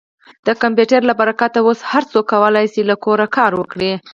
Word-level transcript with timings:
د 0.47 0.49
کمپیوټر 0.61 1.01
له 1.09 1.13
برکته 1.19 1.59
اوس 1.63 1.79
هر 1.91 2.03
څوک 2.11 2.25
کولی 2.33 2.65
شي 2.73 2.81
له 2.89 2.95
کوره 3.03 3.27
کار 3.37 3.51
وکړي. 3.55 3.91